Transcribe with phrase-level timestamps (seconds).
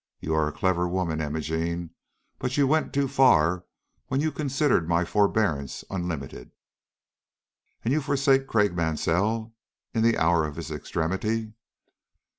[0.19, 1.91] You are a clever woman, Imogene,
[2.39, 3.65] but you went too far
[4.07, 6.49] when you considered my forbearance unlimited."
[7.85, 9.53] "And you forsake Craik Mansell,
[9.93, 11.53] in the hour of his extremity?"